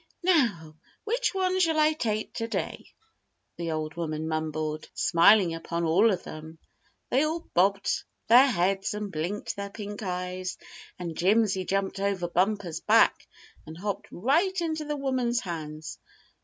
"Now, 0.23 0.77
which 1.03 1.31
ones 1.35 1.61
shall 1.61 1.77
I 1.77 1.93
take 1.93 2.33
to 2.33 2.47
day?" 2.47 2.87
the 3.57 3.69
old 3.69 3.93
woman 3.93 4.27
mumbled, 4.27 4.89
smiling 4.95 5.53
upon 5.53 5.83
all 5.83 6.09
of 6.11 6.23
them. 6.23 6.57
They 7.11 7.21
all 7.21 7.41
bobbed 7.53 8.01
their 8.27 8.47
heads 8.47 8.95
and 8.95 9.11
blinked 9.11 9.55
their 9.57 9.69
pink 9.69 10.01
eyes, 10.01 10.57
and 10.97 11.15
Jimsy 11.15 11.65
jumped 11.65 11.99
over 11.99 12.27
Bumper's 12.27 12.79
back 12.79 13.27
and 13.67 13.77
hopped 13.77 14.07
right 14.11 14.59
into 14.59 14.85
the 14.85 14.97
woman's 14.97 15.41
hands. 15.41 15.99